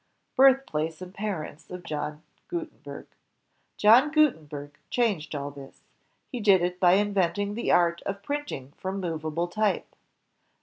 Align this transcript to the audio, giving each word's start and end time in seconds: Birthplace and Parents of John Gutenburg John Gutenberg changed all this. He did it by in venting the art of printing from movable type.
Birthplace 0.35 0.99
and 1.03 1.13
Parents 1.13 1.69
of 1.69 1.83
John 1.83 2.23
Gutenburg 2.51 3.05
John 3.77 4.09
Gutenberg 4.11 4.79
changed 4.89 5.35
all 5.35 5.51
this. 5.51 5.83
He 6.31 6.39
did 6.39 6.63
it 6.63 6.79
by 6.79 6.93
in 6.93 7.13
venting 7.13 7.53
the 7.53 7.71
art 7.71 8.01
of 8.07 8.23
printing 8.23 8.71
from 8.77 8.99
movable 8.99 9.47
type. 9.47 9.95